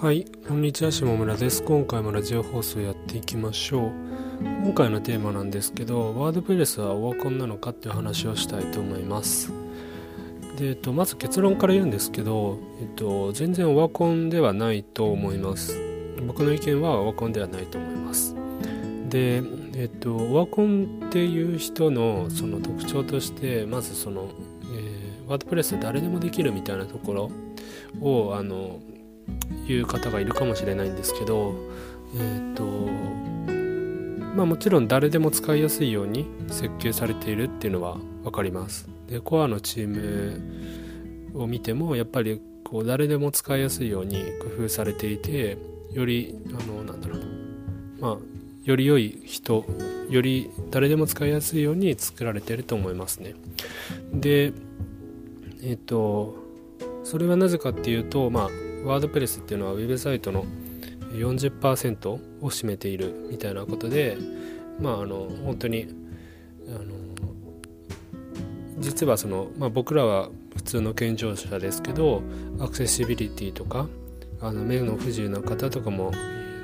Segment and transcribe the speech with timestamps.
[0.00, 1.62] はい、こんにちは、下村です。
[1.62, 3.92] 今回もラジオ放送やっていきましょう。
[4.64, 9.52] 今回のテーマなんですけど、ワードプレスはオワコンなのかっていう話をしたいと思います。
[10.56, 15.78] で、えっと、まず結論から言うんですけど、えっと、全然オワコンではないと思います。
[16.26, 18.34] 僕の意見はオワコンではないと思います。
[19.10, 19.42] で、
[19.74, 24.30] えっと、オワコンっていう人のその特徴として、まずその、
[24.74, 27.30] えー、ワードプレス誰でもできるみたいなところ
[28.00, 28.80] を、あの、
[29.66, 31.54] いう方がいるかもしれないんですけど
[32.14, 32.64] えっ、ー、と
[34.34, 38.88] まあもちろん誰でも使いやすいように設計されているっていうのは分かります。
[39.08, 44.22] でコアのチームを見てもやっぱりこう誰でも使いやすいように
[44.56, 45.58] 工夫されていて
[45.92, 47.20] よりあのなんだろう
[48.00, 48.16] まあ
[48.64, 49.64] より良い人
[50.08, 53.34] より誰でも使いやすいように作られていると思いますね。
[54.12, 54.52] で
[55.62, 56.36] えっ、と
[57.04, 58.48] それはなぜかっていうとまあ
[58.84, 60.44] ワードプレスっていうのはウェブサイトの
[61.12, 64.16] 40%を占めているみたいなことで
[64.80, 65.88] まああの本当に
[66.68, 67.00] あの
[68.78, 72.22] 実はその、まあ、僕らは普通の健常者ですけど
[72.58, 73.88] アクセシビリティとか
[74.40, 76.12] あの目の不自由な方とかも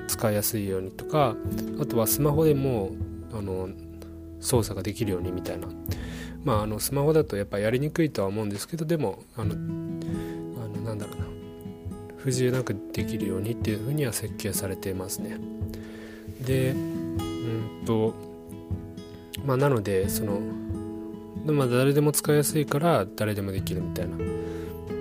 [0.08, 1.36] 使いやすいようにとか
[1.80, 2.92] あとはスマホでも
[3.32, 3.68] あの
[4.40, 5.68] 操作ができるようにみたいな。
[6.44, 9.56] まああのスマホだとやっぱやりにくいとは思うんですけどでもあの
[12.26, 15.38] 不自由なくできるようにっていうふうには設計されていますね。
[16.44, 18.14] でうんと
[19.44, 20.40] まあなのでその
[21.44, 24.18] まあ誰でも使いやすいから誰でもできるみたいなっ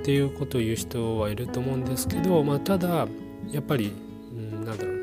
[0.03, 3.07] ていうことを言う人はいると思うんですけど、まあ、ただ
[3.49, 3.91] やっぱり、
[4.31, 5.01] うん、なんだろうな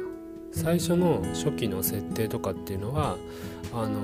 [0.53, 3.17] 最初の初期の設定とかっていうのは
[3.75, 3.99] あの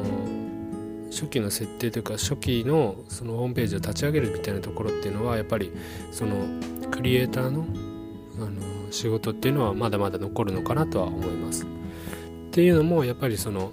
[1.12, 5.70] 初期の設定というか初期のそのホームページを立ち上げるみたいなところっていうのはやっぱり
[6.10, 6.34] その
[6.91, 7.64] クリエイターの
[8.41, 8.50] あの
[8.91, 11.65] 仕事っていうのはまだまだ残るのかなとは思います。
[11.65, 11.66] っ
[12.50, 13.72] ていうのもやっぱりその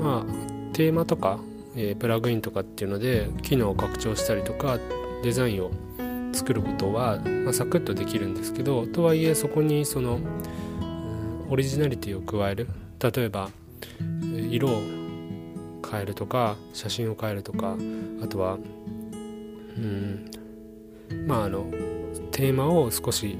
[0.00, 1.38] まあテーマとか、
[1.76, 4.78] えー、プラグインとかっていうので機能を拡張したりとか
[5.22, 5.70] デザインを
[6.32, 12.68] 作ることは、まあ、サクッとできるんですけどとはいえそこにその、うん、オリジナリティを加える
[13.00, 13.50] 例えば
[14.50, 14.82] 色を
[15.90, 17.76] 変えるとか写真を変えるとか
[18.22, 18.58] あとは
[19.76, 20.30] うん
[21.26, 21.66] まああの
[22.30, 23.38] テーマを少し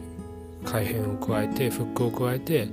[0.65, 2.69] 改変を加えてフックを加えて、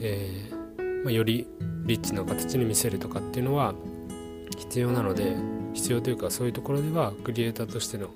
[0.00, 1.46] えー、まあ、より
[1.84, 3.74] リッチな形に見せるとかっていうのは
[4.56, 5.36] 必要なので
[5.74, 8.10] 必要というかそういうところではクリエイターとしての、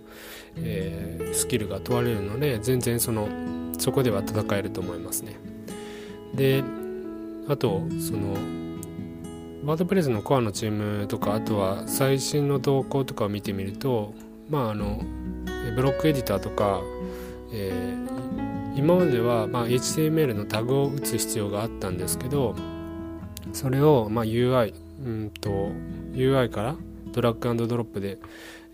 [0.57, 3.29] えー、スキルが問われるので全然その
[3.79, 5.37] そこでは戦えると思いますね。
[6.35, 6.63] で
[7.49, 8.35] あとその
[9.65, 14.15] ワードプレスのコアのチームとかあとは最新の動向とかを見てみると
[14.49, 15.01] まああの
[15.77, 16.81] ブロックエディターとか、
[17.53, 18.02] えー、
[18.75, 22.55] 今までは、ま、HTML のタグを打つ必要があったんですけど
[23.53, 24.75] それを、ま、UI
[25.05, 25.51] うんと
[26.13, 26.77] UI から
[27.13, 28.19] ドラッグドロップで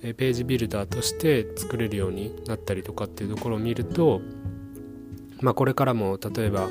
[0.00, 4.20] ページビルダーとして作れるようになったりとかっていうところを見ると、
[5.40, 6.68] まあ、これからも例えば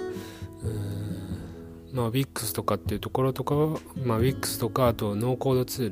[1.93, 3.55] まあ、WIX とかっていうところとか、
[4.03, 5.91] まあ、WIX とかあとノーコードツー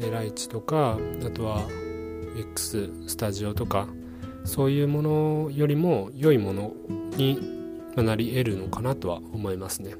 [0.00, 1.68] ルライチとかあとは
[2.34, 3.88] WIX スタジオとか
[4.44, 6.72] そういうものよりも良いもの
[7.16, 7.38] に
[7.96, 9.94] なり得るのかなとは思いますね。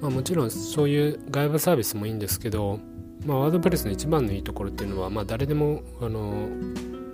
[0.00, 2.80] まあ、もちろんそういう外部サービスもいいんですけど、
[3.24, 6.48] まあ、ワードプレスの一番のいいところっていうのは、まあ、誰でもあの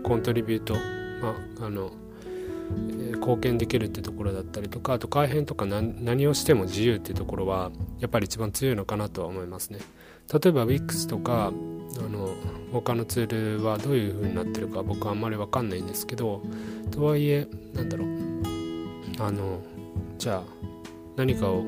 [0.02, 1.92] コントリビュート、まああの、
[3.22, 9.78] 貢献できるってところだったりとかあと改変とか何をしても自由っていうところはやっぱり一番強いのかなとは思いますね。
[10.32, 11.52] 例えば Wix とか
[11.98, 12.34] あの
[12.72, 16.42] 他のツールはどういう風になってるか僕はあんまり分かんないんですけど
[16.90, 18.08] とはいえなんだろう
[19.18, 19.60] あの
[20.18, 20.42] じゃあ
[21.16, 21.64] 何かを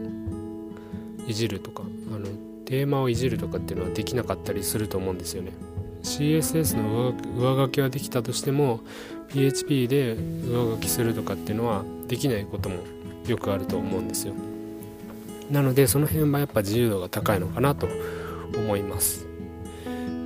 [1.26, 2.26] いじるとかあの
[2.64, 5.52] テーマをいじるとかっていうのはできなかったりすると思うんですよね
[6.04, 8.80] CSS の上書きはできたとしても
[9.28, 12.76] PHP で上書きするとかっていうのはできないことも
[13.26, 14.34] よくあると思うんですよ。
[15.50, 17.88] なのでその辺はやっぱ自由度が高いのかなと
[18.56, 19.26] 思います。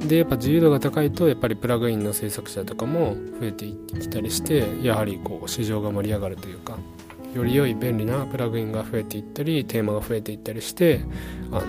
[0.07, 6.79] でやっぱ自由度が高いとやっぱりプラグインの制作者とかも増えてきたりしてやはりこう市場が盛り上がるというか
[7.35, 11.01] より良い便利なプラグインが増えていったりテーマが増えていったりして
[11.51, 11.67] あの、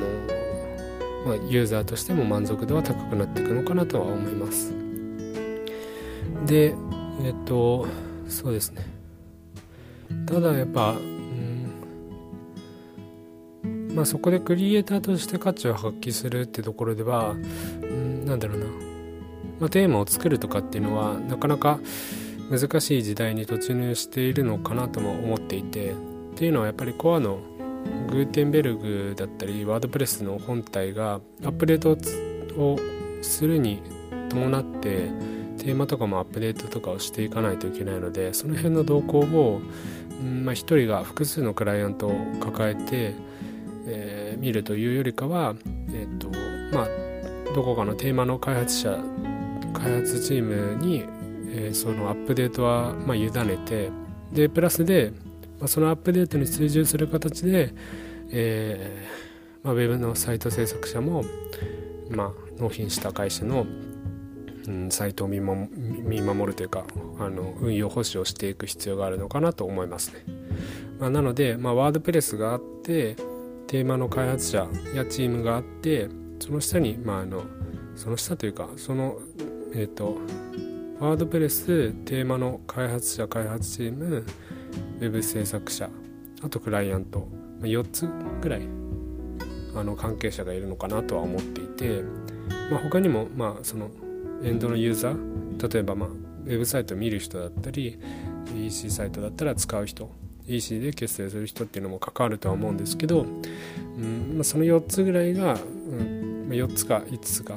[1.30, 4.74] まあ、ユーザーとしても満足度は高くなっていくのかなとは思います。
[6.48, 6.74] で
[7.24, 7.86] えっと
[8.28, 8.84] そうですね。
[10.26, 10.96] ただやっぱう
[13.68, 17.36] んまあ、そこでクリエイターとして価値を発揮するってところでは、う
[17.86, 18.66] ん、なんだろうな、
[19.60, 21.80] まあ、テーマを作るとかっていうのはなかなか、
[22.50, 25.96] 難しい時代に突入しているのかなとも思っていてっ
[26.36, 27.40] ていうのはやっぱりコアの
[28.10, 31.92] グーテンベルグだったりワードプレスの本体がアップデート
[32.60, 32.78] を
[33.22, 33.82] するに
[34.30, 35.12] 伴って
[35.60, 39.62] テーマとかもアップデートとかをしていかないといけないのでその辺の動向を、
[40.22, 43.14] うんまあ、1人が複数のクライアントを抱えて、
[43.86, 45.56] えー、見るというよりかは、
[45.90, 46.30] えーと
[46.76, 46.88] まあ、
[47.54, 48.98] どこかのテーマの開発者
[49.74, 51.04] 開発チームに、
[51.48, 53.92] えー、そのアップデートは、まあ、委ねて
[54.32, 55.12] でプラスで、
[55.60, 57.74] まあ、そのアップデートに追従する形で、
[58.32, 61.24] えーまあ、ウェブのサイト制作者も、
[62.10, 63.66] まあ、納品した会社の
[64.68, 66.86] うん、サイトを見守るというか
[67.20, 70.24] あの運用保守をしていく必要があるのかなと思いますね。
[71.00, 73.16] まあ、なので、まあ、ワードプレスがあって
[73.68, 76.10] テーマの開発者やチームがあって
[76.40, 77.44] その下に、まあ、あの
[77.96, 79.18] その下というかその
[79.74, 80.18] えっ、ー、と
[81.00, 84.26] ワードプレステーマの開発者開発チーム
[85.00, 85.90] ウェブ制作者
[86.42, 87.28] あとクライアント、
[87.62, 88.08] 4つ
[88.42, 88.62] ぐらい
[89.76, 92.02] あの関係者がいるのかなとは思っていて、
[92.72, 93.90] まあ、他にもまあその
[94.44, 98.00] エンドのユーザー例えば、まあ、ウェブサイトを見る人だったり
[98.56, 100.10] EC サイトだったら使う人
[100.48, 107.56] EC で決済する人っていうのも関わるとは思うんですけど、うんまあ、その4つぐらいが、うん、4つか5つか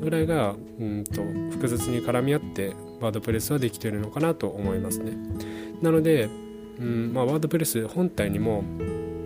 [0.00, 1.22] ぐらいがうんと
[1.52, 5.12] 複雑に絡み合ってワードプレスはできているのかなと思いますね。
[5.82, 6.28] なので、
[6.80, 8.62] うんまあ、ワードプレス本体にも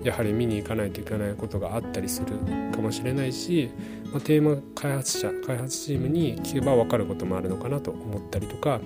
[0.05, 2.27] やはり見に行かないといけないことがあったりする
[2.73, 3.71] かもしれないし、
[4.11, 8.81] まあ、テーマ開発者開発チームに聞けば分かることもあるのかなと思ったりとか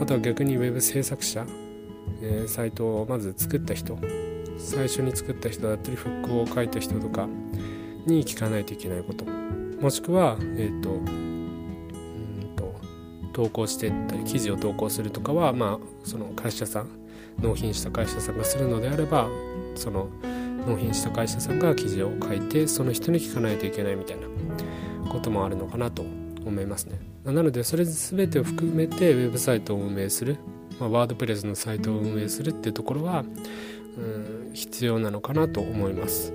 [0.00, 1.46] あとは逆に web 制作者、
[2.20, 3.98] えー、サイトをまず作った人
[4.58, 7.26] 最初に作った人だったりフックを書いた人とか
[8.06, 12.74] に聞かないといけないこともしくは、えーと、うんと
[13.32, 17.03] 投稿してったり記事を投稿するとかは、まあ、その会社さん
[17.40, 19.28] 納品した会社さんがするのであれば
[19.74, 20.08] その
[20.66, 24.26] 納品した会社さんが記事を書いてその人に聞かないといけないみたいな
[25.10, 26.98] こともあるのかなと思いますね。
[27.24, 30.38] なのでそれ全てを含めてウェブサイトを運営する、
[30.78, 33.24] まあ、ワードプレスのサイトを運営するっていうところは
[33.96, 36.32] うん必要なのかなと思います、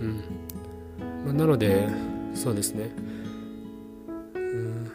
[0.00, 0.22] うん。
[1.24, 1.88] まあ、なので
[2.34, 2.90] そうですね。
[4.34, 4.90] うん。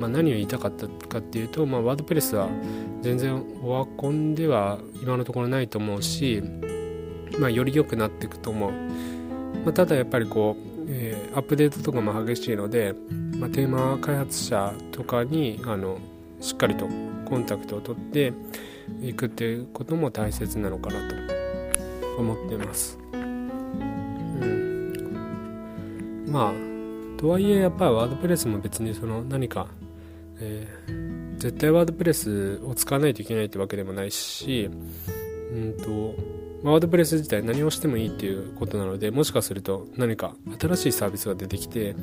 [0.00, 2.48] まあ、何を言いたかったかっていうと、ま、ワードプレスは
[3.06, 6.42] 全然オワコンでは今のところないと思うし
[7.38, 12.94] まあ、より良くなっていくと思う、まあ、ただやっぱりこう、えー、アップデートとかも激しいので、
[13.38, 15.98] まあ、テーマ開発者とかにあの
[16.40, 16.88] しっかりと
[17.28, 18.32] コンタクトを取って
[19.02, 21.16] いくっていうことも大切なのかなと
[22.18, 25.04] 思ってます、うん、
[26.28, 29.66] まあとはいえやっぱりワードプレスも別にその何か、
[30.38, 31.05] えー、
[31.38, 34.70] 絶対ワードプレスを使わないといけないってわけでもないし
[35.52, 36.14] うんと
[36.62, 41.94] ワードプレス自体何をしてもいいっていうことなのでもしかすると何か新しいサービスが出てきて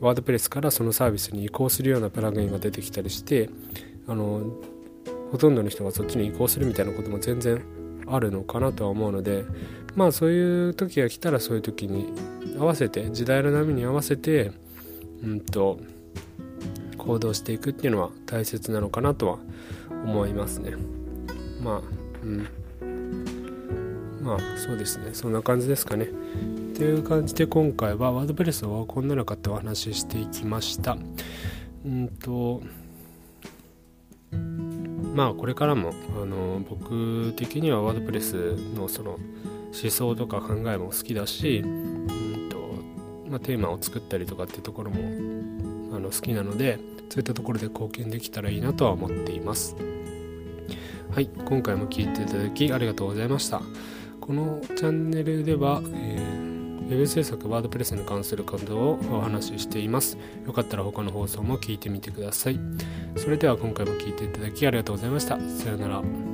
[0.00, 3.50] ワードプレスからそのサービスに移行するようなプラグインが出てきたりして
[4.06, 4.42] あの
[5.32, 7.62] ほとんどの人がそっちに移行するみたいなことも全然
[8.06, 9.44] あるのかなとは思うので
[9.94, 12.12] まあそういう時が来たらそういう時に
[12.58, 14.52] 合わせて時代の波に合わせて
[15.22, 15.80] うんと
[17.08, 19.38] 行動していくっていうのは大切なのかなとは
[19.90, 20.74] 思いますね。
[21.62, 21.82] まあ
[22.22, 22.46] うん。
[24.20, 25.14] まあそうですね。
[25.14, 26.10] そんな感じですかね。
[26.76, 30.98] という感じで今回はワードプレスはこんなのかってお話ししていきました。
[31.86, 32.60] うんと
[35.14, 42.58] まあこれからもあの僕的にはワードプレスのその思想とか考えも好きだしうんと、
[43.30, 45.37] まあ、テーマを作ったりとかっていうところも
[45.92, 46.78] あの好きなので
[47.08, 49.76] そういったところで貢献できたらいいなとは思っています
[51.10, 53.62] はい今回も聴いていただきありがとうございました
[54.28, 60.18] このチャンネルでは、えー、ウェブ制作ワードプレスに関することをお話ししています。
[60.46, 62.60] よかったら他の放送も聞いてみてください。
[63.16, 65.40] それでは今回も聴いていただきありがとうございました。
[65.40, 66.27] さようなら。